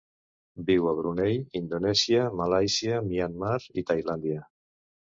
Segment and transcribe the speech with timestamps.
[0.69, 4.47] Viu a Brunei, Indonèsia, Malàisia, Myanmar i Tailàndia.